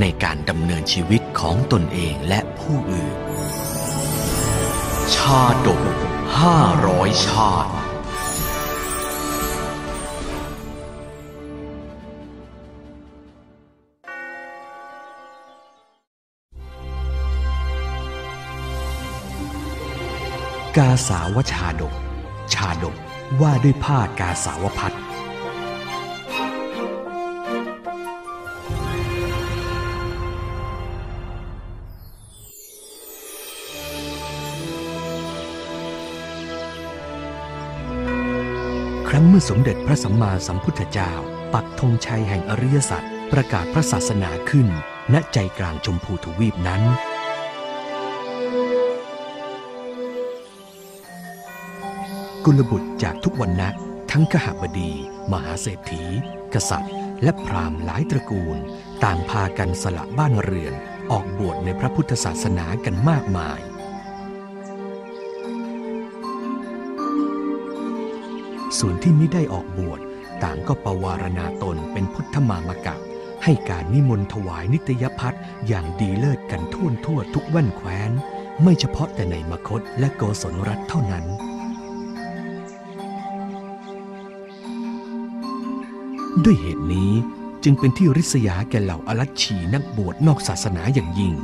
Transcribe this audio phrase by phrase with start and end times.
[0.00, 3.16] ในการดำเนินชีวิตของตนเองและผู้อื่น
[5.14, 5.82] ชาดก
[6.40, 7.72] ห้าร้อยชาติ
[20.76, 21.94] กาสาวชาดก
[22.54, 22.94] ชาดก
[23.40, 25.05] ว่าด้วยผ้ากาสาวพัด
[39.08, 41.12] ครั้งเมื่อสมเด็จพระสัมมาสัมพุทธเจ้า
[41.54, 44.68] ปักธงชัยแห่งอริยสัจประกาศพระศาสนาขึ้น
[45.14, 46.82] ณใจกลางชมพูทวีปนั้น
[52.44, 53.68] กุลบุตรจากทุกวันนะ
[54.10, 54.92] ทั้งขหบดี
[55.32, 56.02] มหาเศรษฐี
[56.54, 58.56] กษัตริย์ และพราหมณ์หลายตระกูล
[59.04, 60.74] ต่างพากันสละบ้านเรือน
[61.12, 63.60] ออกบวชในพระพุทธศาสนากันมากมาย
[68.78, 70.00] ส่วนที่ไม่ได้ออกบวช
[70.42, 72.96] ต่างก็ปวารณาตนเป็นพุทธมามกะ
[73.44, 78.10] ให้การนิมนต์ถวายนิตยพัฒน์อย่างดีเลิศกันทั่วทั่วทุกแว่นแคว้น
[78.62, 81.24] ไม่เฉพาะแต่ในมคตและโกศลรัฐเท่านั้น
[86.44, 87.12] ด้วยเหตุนี้
[87.64, 91.34] จึงเป็นที่ริษยาแก่เหล่าอลัชชีนักบวชนอกศาสนาอย่างยิ่ง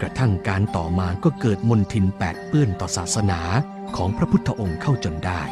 [0.00, 3.40] กระทั่งการต่อมาก็เกิดมนทินแปดเปื้อนต่อศาสนา
[3.96, 5.42] ของพระพุทธองค์เข้าจนได้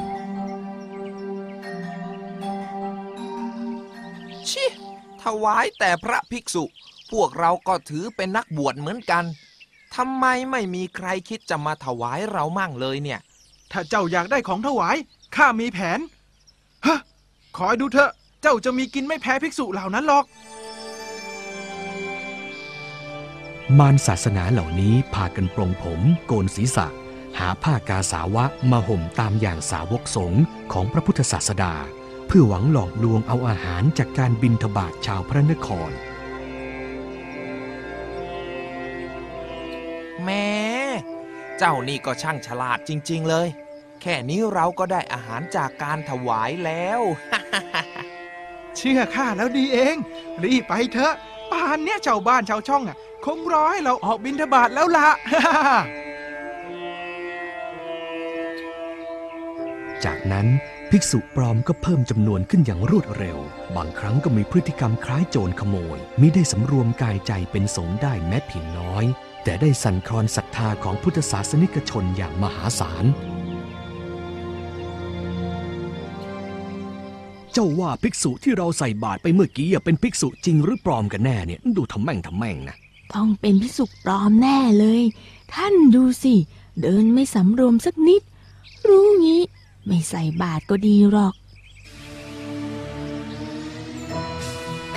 [5.24, 6.64] ถวายแต่พระภิกษุ
[7.12, 9.24] พวกเราก็ถือเป็นนักบวชเหมือนกัน
[9.96, 13.20] ทำไมไม่มีใครคิดจะมาถวายเรามั่งเลยเนี่ย
[13.72, 14.96] ถ้าเจ้าอยากได้ของถวาย
[15.36, 16.00] ข้ามีแผน
[16.86, 16.98] ฮะ
[17.56, 18.10] ขอให้ดูเถอะ
[18.42, 20.24] เจ้าจะมีกินไม่แพ้ภิกษุเหล่านั้นหรอก
[23.78, 26.86] มารศาสนาเหล่านี้พากันปรงผม โกนศีรษะ
[27.38, 30.42] หาผ้ากาสาวะมาห่มตามอย่างสาวกสงฆ์
[30.72, 31.74] ของพระพุทธศาสดา
[32.26, 35.90] เพื่อหวังหลอกลวงเอาอาหารจากการบินทบาทชาวพระนคร
[40.24, 40.48] แม่
[41.58, 43.48] เจ้านี่ก็ช่างฉลาดจริง ๆ เลย
[44.00, 47.00] แค่นี้เราก็ได้อาหารจากการถวายแล้ว
[48.76, 49.96] เชื่อข้าแล้วดีเอง
[50.44, 51.14] รีบไปเถอะ
[51.50, 55.08] ป่านเนี้ยชาวบ้านชาวช่องอะ คงรอให้เราออกบินทบาทแล้วละ
[60.04, 60.46] จากนั้น
[60.96, 63.38] ภิกษุปลอมก็เพิ่มจำนวนขึ้นอย่างรวดเร็ว
[63.76, 69.04] บางครั้งก็มีพฤติกรรมคล้ายโจรขโมยมิได้สำรวมกายใจเป็นสงได้แม้เพียงน้อย
[69.44, 73.04] แต่ได้สั่นคลอนศรัทธาของพุทธศาสนิกชนอย่างมหาศาล
[77.52, 82.76] เจ้าว่าภิกษุที่เราใส่บาตรไปเมื่อกี้เป็นภิกษุจริงหรือปลอมกันแน่เนี่ย ดูทำแม่งทำแม่งนะ
[83.14, 85.02] ต้องเป็นพิสุปลอมแน่เลย
[85.54, 86.34] ท่านดูสิ
[86.80, 88.22] เดินไม่สำรวมสักนิด
[88.88, 89.42] รู้งี้
[89.86, 91.34] ไม่ใส่บาตรก็ดีหรอก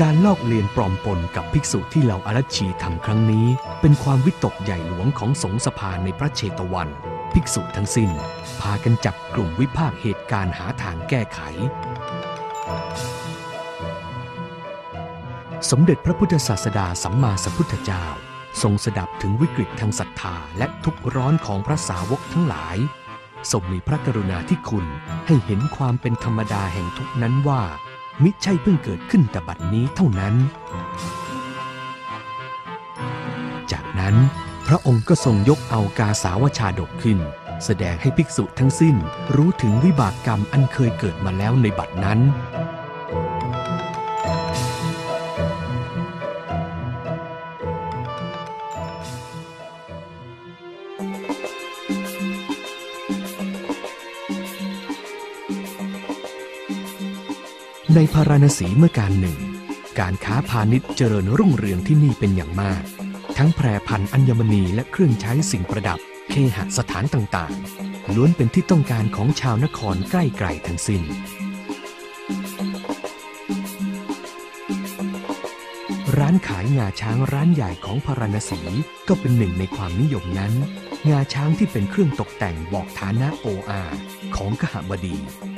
[0.01, 3.47] การลอกเลียนปลอมปนกับภิกษุที่เหล่าอารัชีทำครั้งนี้
[3.81, 6.89] เป็นความวิตกใหญ่หลวงของสงสภาในพระเชตวัน
[7.33, 8.09] ภิกษุทั้งสิ้น
[8.61, 11.39] พากันจับกลุ่มวิพากษ์เหตุการณ์หาทางแก้ไข
[15.69, 18.05] สมเด็จพระพุทธศาสดาสัมมาสัมพุทธเจ้า
[18.61, 22.77] ทรงสดับถึงวิกฤตทางศรัทธาและทุกข์ร้อนของพระสาวกทั้งหลาย
[23.51, 24.85] ทรงมีพระกรุณาที่คุณ
[25.27, 27.61] ให้เห็นความเป็นธรรมดาแห่งทุกนั้นว่า
[28.23, 30.35] มิใช่เพิ่งเกิดขึ้นแต่บัดนี้เท่านั้น
[33.71, 34.15] จากนั้น
[34.67, 37.19] พระองค์ก็ทรงยกเอากาสาวชาดกขึ้น
[37.65, 38.95] แสดงให้ภิกษุทั้งสิ้น
[39.35, 42.19] รู้ถึงวิบากกรรมอันเคยเกิดมาแล้วในบัดนั้น
[57.95, 59.37] ในพาราณสีเมื่อการหนึ่ง
[59.99, 62.81] การค้าพาณิชย์เจริญรุ่งเรืองที่นี่เป็นอย่างมาก
[63.37, 65.99] ทั้งแพรพันธุ์อัญมณีและเครื่องใช้สิ่งประดับ
[66.29, 71.01] เคหสถานต่างๆ ล้วนเป็นที่ต้องการของชาวนครใกล้ไกลทั้งสิ้น
[76.17, 78.59] ร้านขายงาช้างร้านใหญ่ของพาราณสี
[79.07, 80.53] ก็เป็นหนึ่งในความนิยมนั้น
[81.09, 83.83] งาช้างที่เป็นเครื่องตกแต่งบอกฐานะโออา
[84.35, 85.17] ของกหบดี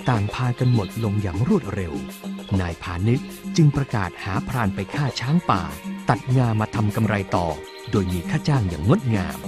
[0.09, 1.93] ต่างพากันหมดลงอย่างรวดเร็ว
[2.59, 5.61] นายพาณิชย์จึงประกาศหาพรานไปฆ่าช้างป่า
[6.09, 7.47] ตัดงามาทำกำไรต่อ
[7.91, 9.39] โดยมีค่าจ้างอย่างงดงาม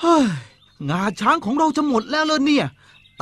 [0.00, 0.24] เฮ้ย
[0.90, 2.66] งาช้างของเราจะหมดแล้วเลยเนี่ย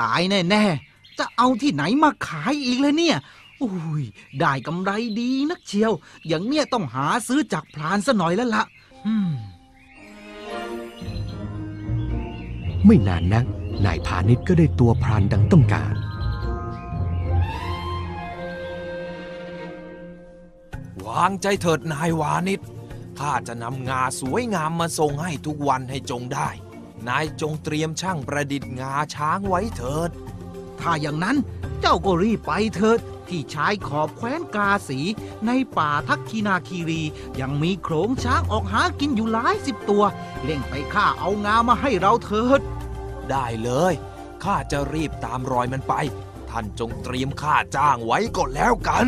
[0.00, 3.16] ตายแน่ ๆ จะเอาที่ไหนมาขายอีกเลยเนี่ย
[3.62, 4.04] อุ้ย
[4.40, 4.90] ได้กำไร
[5.20, 5.92] ดีนักเชียว
[6.26, 8.64] อย่างเนี้ยต้องหาซื้อจากพรานซะหน่อยแล้วละ
[9.06, 9.32] อืม
[12.86, 13.44] ไม่นานนัก
[13.84, 15.94] นายพาณิชย์ก็ได้ตัวพรานดังต้องการ
[21.06, 22.60] วางใจเถิดนายวานิช
[23.18, 26.48] ข้าจะนำงาสวยงามมาส่งให้ทุกวันให้จงได้
[27.08, 30.10] นายจงเตรียมช่างประดิษฐ์งาช้างไว้เถิด
[30.80, 31.36] ถ้าอย่างนั้น
[31.80, 32.98] เจ้าก็รีบไปเถิด
[33.28, 35.00] ที่ชายขอบแคว้นกาสี
[35.46, 37.02] ในป่าทักคีนาคีรี
[37.40, 40.04] ยังมีโขลงช้างออกหากินอยู่หลายสิบตัว
[40.44, 42.60] เล่งไปฆ่าเอางามาให้เราเถิด
[43.30, 43.94] ได้เลย
[44.44, 45.94] ข้าจะรีบตามรอยมันไป
[46.50, 49.06] ท่านจงเตรียมค่าจ้างไว้ก่อนแล้วกัน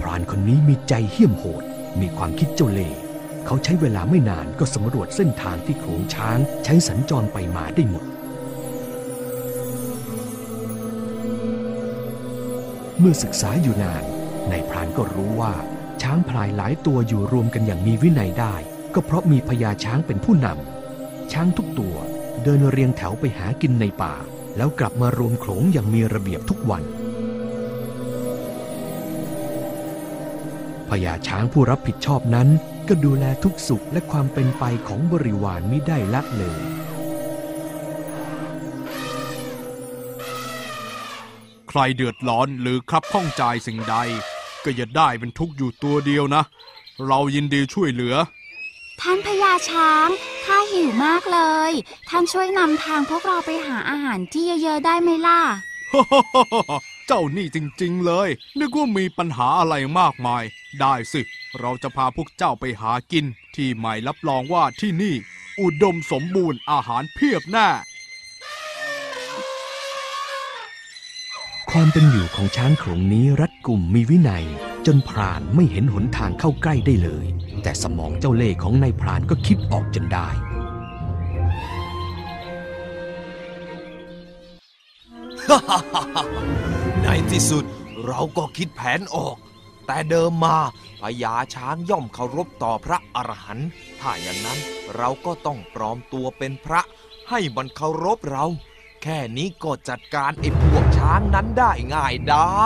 [0.00, 1.62] พรานคนนี้มีใจเหี้ยมโหด
[2.00, 2.98] มีความคิดเจ้าเล่ห์
[3.46, 8.04] เขาใช้เวลาไม่นานก็สำรวจเส้นทางที่โขงช้างใช้สัญจรไปมาได้หมด
[12.98, 14.04] เมื่อศึกษาอยู่นาน
[14.50, 15.52] นายพรานก็รู้ว่า
[16.02, 18.54] ช้างพลายหลายตัวอยู่รวมกันอย่างมีวินัยได้
[18.94, 21.96] ก็เพราะมีพญาช้างเป็นผู้นำช้างทุกตัว
[22.42, 24.14] เดินเรียงแถวไปหากินในป่า
[24.56, 26.82] แล้วกลับมารวมโขลงอย่างมีระเบียบทุกวัน
[30.88, 32.48] พญาช้างผู้รับผิดชอบนั้น
[32.88, 36.60] ก็ดูแลทุกสุขและความเป็นไปของบริวารไม่ได้ละเลย
[41.68, 43.96] ใครเดือดร้อนหรือครับข้องใจสิ่งใด
[44.64, 46.42] ก็อย่าได้เป็นทุกข์อยู่ตัวเดียวนะ
[47.06, 48.14] เรายินดีช่วยเหลือ
[49.00, 50.08] ท่านพญาช้าง
[50.44, 51.40] ข้าหิวมากเล
[51.70, 51.72] ย
[52.08, 55.40] ท่านช่วยนำทางพวกเราไปหาอาหารที่เยอะๆได้ไหมล่ะ
[57.06, 60.44] เจ้านี่จริงๆเลย นึกว่ามีปัญหาอะไรมากมาย
[60.80, 61.20] ได้สิ
[61.60, 63.24] เราจะพาพวกเจ้าไปหากิน
[63.54, 65.14] ที่ใหม่รับรองว่าที่นี่
[65.60, 67.68] อุดมสมบูรณ์อาหารเพียบแน่
[71.70, 74.46] ความเป็นอยู่ของช้างโขลงนี้รัดกุมมีวินัย
[74.86, 77.26] จนพรานไม่เห็นหนทางเข้าใกล้ได้เลย
[77.62, 80.28] แต่สมองเจ้าเล่ห์ของนายพรานก็คิดออกจนได้
[87.08, 87.64] ในที่สุด
[88.06, 89.36] เราก็คิดแผนออก
[89.86, 90.58] แต่เดิมมา
[91.00, 93.68] พญาช้างย่อมเคารพต่อพระอรหันต์
[94.00, 94.58] ถ้าอย่างนั้น
[94.96, 96.80] เราก็ต้องปลอมตัวเป็นพระ
[97.30, 98.44] ให้มันเคารพเรา
[99.02, 102.64] แค่นี้ก็จัดการไอ้พวกช้างนั้นได้ง่ายได้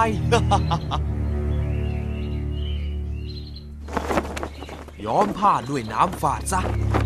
[5.04, 6.60] ย้อมผ้าด้วยน้ำฝาดซะ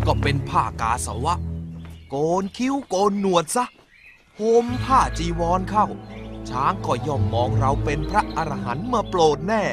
[0.07, 1.35] ก็เป็นผ้ากาสาวะ
[2.09, 3.65] โกนคิ้วโกนหนวดซะ
[4.39, 5.87] ห่มผ้าจีวรเข้า
[6.51, 9.63] ช้างก็ย่อมมองเราเป็นพระอรหันต์มาโปรดแน่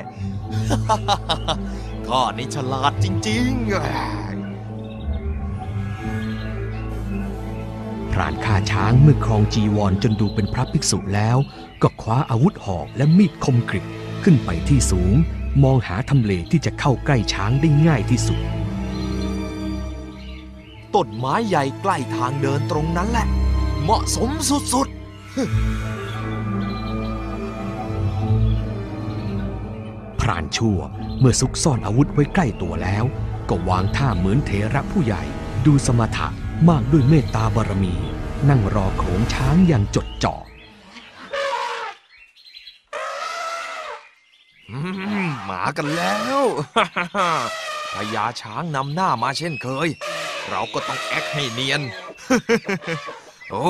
[2.07, 3.63] ข้านี่ฉลาดจริงๆ
[8.13, 11.37] พรานฆ่าช้างเมื่อครองจีวรจนดูเป็นพระภิกษุแล้ว
[11.83, 13.85] ก็คว้าอาวุธหอกและมีดคมกริบ
[14.25, 15.15] ขึ้นไปที่สูง
[15.63, 18.41] มองหาทำเลที่จะเข้าใกล้ช้างได้ง่ายที่สุด
[20.95, 23.27] ต้นไม้ใหญ่ใกล้ทางเดินตรงนั้นแหละ
[23.83, 24.31] เหมาะสม
[24.73, 24.89] สุด
[25.37, 26.02] พ
[30.59, 30.79] ชั่ว
[31.19, 33.05] เมื่อซุกซ่อนอาวุธไว้ใกล้ตัวแล้ว
[33.49, 35.23] ก็วางท่าเหมือนเถระผู้ใหญ่
[35.67, 36.27] ดูสมถะ
[36.69, 37.95] มากด้วยเมตตาบารมี
[38.49, 40.47] นั่งรอโขงช้างอย่างจดจ่อๆ
[44.71, 44.79] อื
[45.25, 46.43] มหมากันแล้ว
[47.95, 49.89] พญาช้างนำหน้ามาเช่นเคย
[50.51, 51.83] เราก็ต้องแอคให้เนียน
[53.51, 53.67] โอ้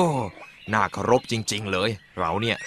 [0.73, 2.57] น่าเคารพจริง ๆ เลย เราเนี่ย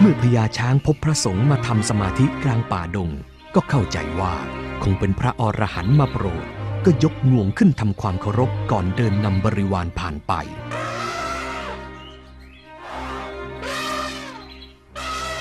[0.00, 3.10] เมื่อพญาช้างพบพระสงฆ์มาทำสมาธิกลางป่าดง
[3.54, 4.34] ก็เข้าใจว่า
[4.82, 6.46] คงเป็นพระอรหันต์มาโปรด
[6.84, 10.32] ก็ยกงวงขึ้นทำความเคารพก่อนเดินนำบริวารผ่านไป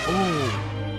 [0.05, 0.23] โอ้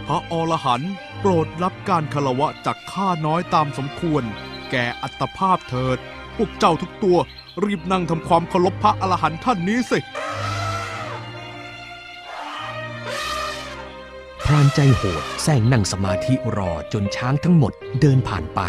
[0.06, 4.22] พระอรหันต์โปรดรับการคารวะจากข้าน้อยตามสมควร
[4.70, 5.98] แก่อัตภาพเถิด
[6.36, 7.18] พวกเจ้าทุกตัว
[7.64, 10.00] รีบนั่งทำความเคารพพระอรหันต์ท่านนี้สิ
[14.58, 18.60] พรานใจโหดแซงนั่งสมาธิรอจนช้างทั้งหมดเดินผ่านไป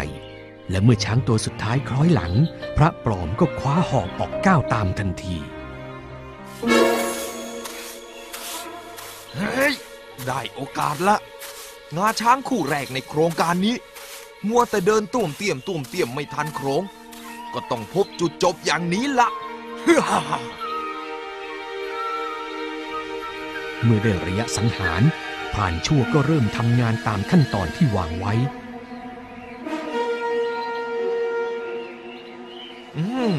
[0.70, 2.32] และเมื่อช้างตัวสุดท้ายคล้อยหลัง
[2.76, 5.36] พระปลอมก็คว้าหอกออกก้าวตามทันที
[9.36, 9.74] เฮ้ย
[10.26, 11.16] ได้โอกาสละ
[11.96, 13.76] งาช้างคู่แรกในโครงการนี้
[14.48, 16.82] มัวแต่เดินตุ่มเตี่ยมตุ่มเตี่ยมไม่ทันโครง
[17.54, 19.28] ก็ต้องพบจุดจบอย่างนี้ละ
[19.84, 25.04] เมื่อได้ระยะสังหาร
[25.52, 28.32] พรานชั่วก็เริ่มทำงานตามขั้นตอนที่วางไว้
[32.96, 33.34] อืม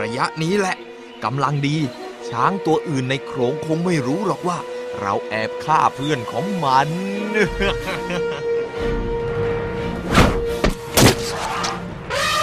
[0.00, 0.76] ระยะนี้แหละ
[1.24, 1.76] กำลังดี
[2.28, 4.58] ช้างตัวอื่นในโขรงคงไม่รู้หรอกว่า
[5.00, 6.88] เราแอบฆ่าเพื่อนของมัน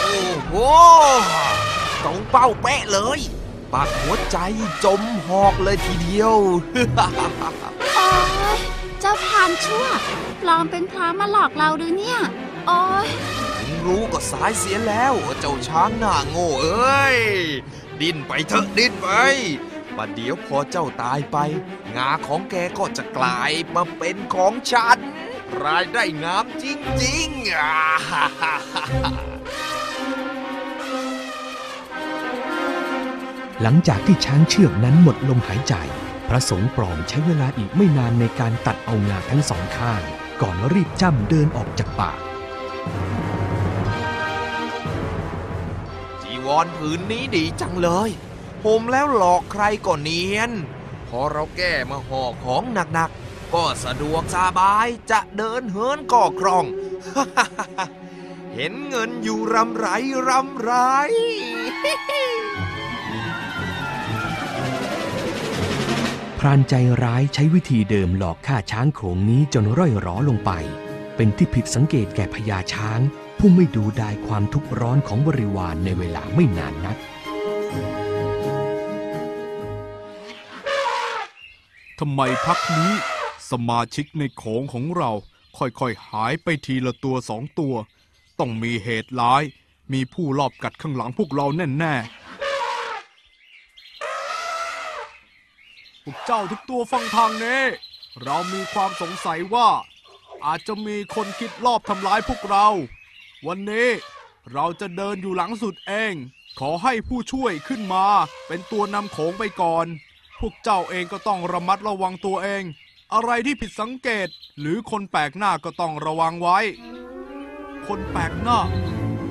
[0.01, 0.54] โอ้โห
[2.04, 3.20] ตรงเป้าเป๊ะเลย
[3.74, 4.38] ปักหัวใจ
[4.84, 6.36] จมหอกเลยทีเดียว
[7.96, 8.08] โอ้
[8.60, 8.62] ย
[9.01, 9.86] เจ้าพรานชั่ว
[10.41, 12.20] ปลอมเป็นพระมาหลอกเราหรือเนี่ย
[12.67, 13.10] โอ้ย
[13.60, 17.17] ถึงรู้ก็สายเสียแล้ว เจ้าช้างหน้าโง่เอ้ย
[18.01, 19.10] ดิ้นไปเถอะดิ้นไป
[19.96, 21.38] ประเดี๋ยวพอเจ้าตายไป
[21.96, 24.98] งาของแกก็จะกลายมาเป็นของฉัน
[25.63, 26.65] รายได้งามจ
[27.03, 27.77] ริงๆอ่า
[28.10, 29.12] ฮ่าฮ่าฮ่าฮ่า
[33.62, 35.75] หลังจากที่ช้างเชือกนั้นหมดลมหายใจ
[36.11, 40.01] พ ระสงฆ์ปลอมใช้เวลาอีกไม่นานในการตัดเอางาทั้งสองข้าง
[40.41, 42.11] ก่อนรีบจ้ำเดินออกจากป่า
[46.21, 48.09] จีวรผืนนี้ดีจังเลย
[48.65, 50.51] ห่มแล้วหลอกใครก็เนียน
[51.07, 56.65] พอเราแก้มาห่อของหนักๆ ก็สะดวกสบายจะเดินเหินก็คล่อง
[58.53, 59.88] เห็นเงินอยู่รำไร
[60.27, 60.71] รำไร
[66.43, 70.51] พรานใจร้ายใช้วิธีเดิมหลอกฆ่าช้างโขลงนี้จนร่อยหรอลงไป
[71.15, 73.00] เป็นที่ผิดสังเกตแก่พญาช้าง
[73.39, 76.98] ผู้ไม่ดูดายความทุกข์ร้อนของบริวารในเวลาไม่นานนัก
[82.00, 82.91] ทำไมพักนี้
[83.51, 85.12] สมาชิกในโขงของเรา
[85.57, 87.75] ค่อยๆหายไปทีละตัวสองตัว
[88.39, 89.43] ต้องมีเหตุร้าย
[89.93, 92.21] มีผู้ลอบกัดข้างหลังพวกเราแน่ๆ
[96.12, 97.62] วกเจ้าทุกตัวฟังทางนี้
[98.24, 99.70] เรามีความสงสัยว่า
[100.46, 102.68] อาจจะมีคนคิดลอบทำร้ายพวกเรา
[103.48, 103.89] วันนี้
[104.53, 106.13] เราจะเดินอยู่หลังสุดเอง
[106.60, 108.06] ขอให้ผู้ช่วยขึ้นมา
[108.48, 109.86] เป็นตัวนำโขงไปก่อน
[110.39, 112.63] พวกเจ้าเองก็ต้องระมัดระวังตัวเอง
[113.13, 114.27] อะไรที่ผิดสังเกต
[114.60, 116.60] หรือคนแปลกหน้าก็ต้องระวังไว้
[117.88, 118.60] คนแปลกหน้า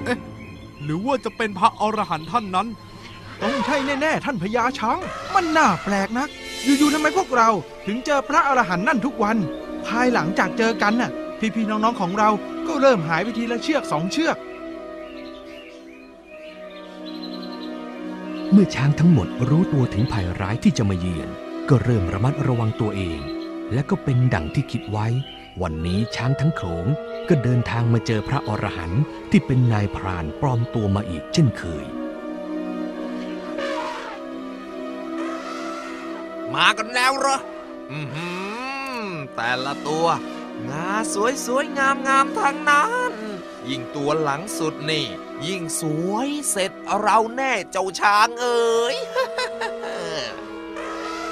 [0.04, 0.18] เอ๊ะ
[0.82, 2.68] หรือว่าจะเป็นพระอรหันต์ท่านนั้น
[3.42, 4.98] ต้องใช่แน่ๆท่านพญาช้าง
[5.34, 6.28] มันน่าแปลกนัก
[6.64, 7.48] อยู่ๆทำไมพวกเรา
[7.86, 9.36] ถึงเจอพระอรหันต์นั่นทุกวัน
[9.86, 11.10] ภายหลังจากเจอกันน่ะ
[11.54, 12.30] พี่ๆน้องๆของเรา
[12.66, 14.36] ก็เริ่มหายไปทีละเชือกสองเชือก
[18.52, 21.28] เมื่อช้างทั้งหมดรู้ตัวถึงภัยร้ายที่จะมาเยือน
[21.68, 23.20] ก็เริ่มระมัดระวังตัวเอง
[23.72, 25.06] และก็เป็นดังที่คิดไว้
[25.62, 26.86] วันนี้ช้างทั้งโขลง
[27.28, 31.86] ก็เดินทางมาเจอพระอรหันต์ที่เป็นนายพรานปลอมตัวมาอีกเช่นเคย
[36.54, 37.38] มากันแล้วเหรอ
[37.92, 38.28] อือหื
[39.02, 40.06] อแต่ละตัว
[40.68, 43.12] งาสวยสวยงามงามๆทั้งนั้น
[43.68, 45.06] ยิ่งตัวหลังสุดนี่
[45.46, 48.96] ยิ่งสวยเสร็จเราแน่เจ้าช้างเอ๋ย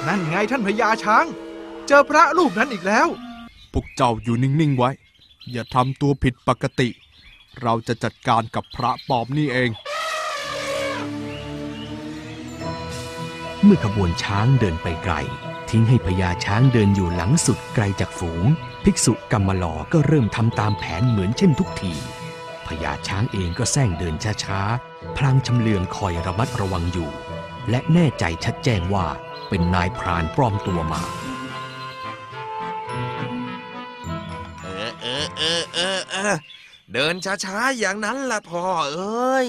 [0.06, 1.26] นั่นไงท่านพญาช้าง
[1.87, 3.08] เจอพระรูปนั้นอีกแล้ว
[3.72, 4.90] พวกเจ้าอยู่นิ่ง ๆ ไว้
[5.50, 6.88] อย่าทำตัวผิดปกติ
[7.62, 9.70] เราจะจัดการกับพระปอมนี่เอง
[13.65, 15.15] เมื่อขบวนช้างเดินไปไกล
[15.71, 18.45] ทิ้งให้พญาช้างเดินอยู่หลังสุดไกลจากฝูง
[18.85, 21.93] ภิกษุกรรมลอก็เริ่มทำตามแผนเหมือนเช่นทุกที
[22.67, 27.11] พญาช้างเองก็แซงเดินช้าๆ พลางชำเลืองคอยระมัดระวังอยู่
[27.71, 29.07] และแน่ใจชัดแจ้งว่า
[29.49, 31.03] เป็นนายพรานปลอมตัวมา
[34.62, 36.35] เออเออเออเออเออ
[36.93, 39.49] เดินช้าๆ อย่างนั้นล่ะพ่อเอ้ย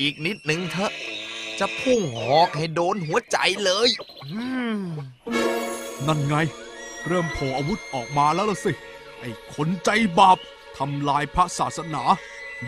[0.00, 0.92] อีกนิดหนึ่งเถอะ
[1.60, 3.88] จะพุ่งหอกให้โดนหัวใจเลย
[4.24, 4.42] อื
[4.78, 4.80] ม
[6.06, 6.34] นั่นไง
[7.06, 8.72] เริ่มโผล่อาวุธออกมาแล้วล่ะสิ
[9.20, 10.38] ไอ้คนใจบาป
[10.76, 12.02] ทำลายพระศาสนา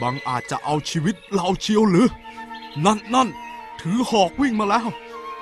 [0.01, 2.09] บางอาจจะเอาชีวิตเราเชียวหรือ
[2.85, 3.29] นั่นนั่น
[3.81, 4.89] ถือหอกวิ่งมาแล้ว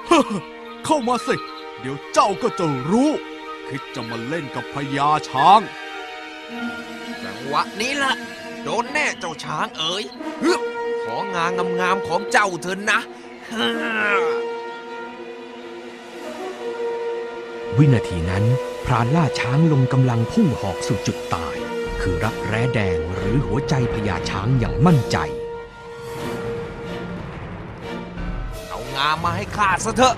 [0.07, 0.25] เฮ้อ
[0.85, 1.35] เข้ามาสิ
[1.81, 3.11] เดี๋ยวเจ้าก็จะรู้
[3.69, 5.61] คิดจะมาเล่นกับพญาช้าง
[7.23, 8.13] จังหวะนี้ล่ะ
[8.63, 10.05] โดนแน่เจ้าช้างเอ๋ย
[10.43, 10.61] ฮึบ
[11.05, 11.51] ของาง
[11.81, 13.26] งามๆของเจ้าเถอะนะฮ่า
[17.79, 18.45] วินาทีนั้น
[18.87, 21.55] พรานล่าช้างลงกำลังพุ่งหอกสู่จุดตาย
[22.01, 25.17] คือรักแร้แดงหรือหัวใจพญาช้างอย่างมั่นใจ
[28.69, 30.15] เอางามาให้ข้าซะเถอะ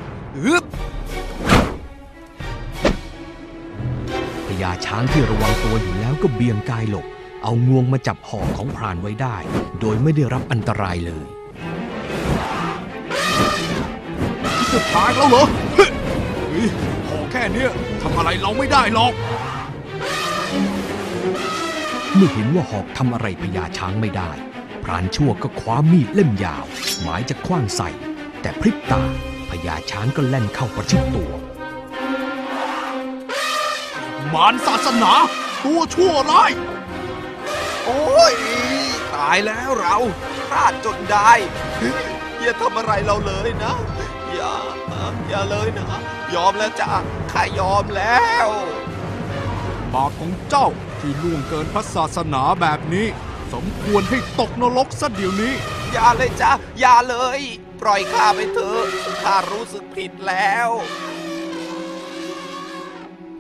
[4.47, 7.07] พญาช้างที่ระวังตัวอยู่แล้วก็เบี่ยงกายหลบ
[7.43, 9.37] เอางวงมาจับหอกของพรานไว้ได้
[9.81, 11.38] โดยไม่ได้รับอันตรายเลย
[14.73, 15.45] จะตายแล้วเหรอ
[15.75, 15.91] เฮ้ย
[16.51, 16.69] เฮ้ย
[17.07, 17.71] พอแค่เนี้ย
[18.03, 19.13] ทำอะไรเราไม่ได้หรอก
[22.15, 24.31] เมื่อเห็นว่าหอกทำอะไรพญาช้างไม่ได้
[24.85, 26.65] พรานชั่วก็คว้ามีดเล่มยาว
[27.03, 27.91] หมายจะคว้างใส่
[28.43, 29.03] แต่พริบตา
[29.51, 31.33] พญาช้างก็แล่นเข้าประชิดตัว
[34.33, 35.13] มารศาสนา
[35.65, 36.51] ตัวชั่วร้าย
[37.85, 38.35] โอ้ย
[39.15, 39.97] ตายแล้วเรา
[40.49, 41.31] พลาดจนได้
[42.43, 43.75] อย่าทำอะไรเราเลยนะ
[45.29, 45.87] อย่าอย่าเลยนะ
[46.35, 46.91] ยอมแล้วจ้ะ
[47.33, 48.47] ข้ายอมแล้ว
[49.95, 50.69] บาปของเจ้า
[51.01, 53.07] ที่ล่วงเกินพระศาสนาแบบนี้
[53.53, 55.55] สมควรให้ตกนรกซะเดี๋ยวนี้
[55.93, 57.41] อย่าเลยจ้ะอย่าเลย
[57.81, 58.85] ปล่อยข้าไปเถอะ
[59.23, 60.69] ข้ารู้สึกผิดแล้ว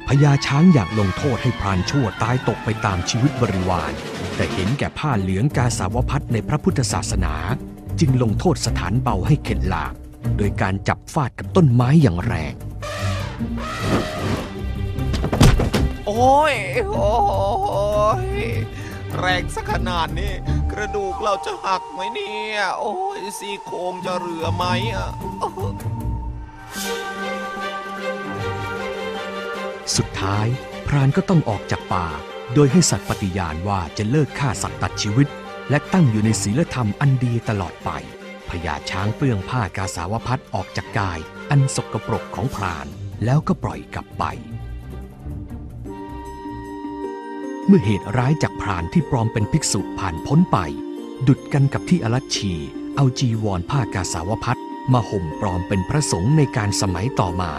[0.07, 3.93] พญาช้างอยากลงโทษให้พรานชั่วตายตกไปตามชีวิตบริวาร
[4.37, 7.35] แต่เห็นแก่ผ้าเหลืองกาสาวพัดในพระพุทธศาสนา
[8.01, 9.95] จึงลงโทษสถานเบาให้เข็ดหลาบ
[10.37, 12.55] โดยการจับฟาดกับต้นไม้อย่างแรง
[16.07, 16.55] โอ้ย
[16.89, 17.11] โอ้
[18.27, 18.29] ย
[19.19, 20.33] แรงสักขนาดนี้
[20.73, 25.11] กระดูกเราจะหักไหมเนี่ย โอ้ยซี่โครงจะเหลือไหมอะ
[29.97, 30.47] สุดท้าย
[30.87, 32.07] พรานก็ต้องออกจากป่า
[32.55, 35.29] โดยให้สัตว์ปฏิญาณว่าจะเลิกฆ่าสัตว์ตัดชีวิต
[35.71, 37.91] และตั้งอยู่ในศีลธรรมอันดีตลอดไป
[38.51, 41.19] พญาช้างเปลื้องผ้ากาสาวพัดออกจากกาย
[41.51, 42.87] อันสกปรกของพราน
[43.25, 44.25] แล้วก็ปล่อยกลับไป
[47.67, 50.59] เมื่อเหตุร้ายจากพรานที่ปลอมเป็นภิกษุผ่านพ้นไป
[51.27, 52.55] ดุดกันกับที่อลัชชี
[52.97, 54.61] เอาจีวรผ้ากาสาวพัด
[54.93, 57.53] มาห่มปลอมเป็นพระสงฆ์ในการสมัยต่อมา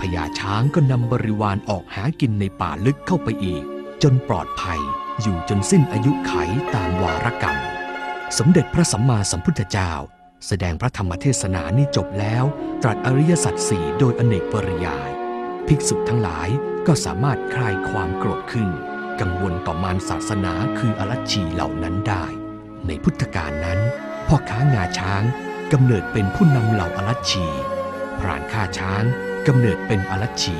[0.00, 3.64] พญาช้างก็นำบริวารออกหากินในป่าลึกเข้าไปอีก
[4.02, 4.80] จนปลอดภัย
[5.22, 6.32] อยู่จนสิ้นอายุไข
[6.74, 7.56] ตามวารกรรม
[8.38, 9.92] สมเด็จพระสัมมาสัมพุทธเจ้า
[10.46, 12.44] แสดงพระธรรมเทศนานี้จบแล้ว
[12.82, 15.10] ตรัสอริยสัจสี่โดยอเนกปริยาย
[15.66, 16.48] ภิกษุทั้งหลาย
[16.86, 18.68] ก็สามารถคลายความโกรธขึ้น
[19.20, 22.24] กังวลต่อมารศาสนาคืออรัชชีเหล่านั้นได้
[22.86, 23.78] ในพุทธกาลนั้น
[24.28, 25.22] พ่อค้างาช้าง
[25.72, 27.46] กำเนิดเป็นผู้นำเหล่าอรัชชี
[28.20, 29.02] พรานฆ่าช้าง
[29.46, 30.56] กำเนิดเป็นอรัชชี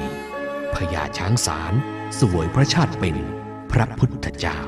[0.75, 1.73] พญาช้างสาร
[2.19, 3.17] สวยพระชาติเป็น
[3.73, 4.59] พระพุทธเจ้า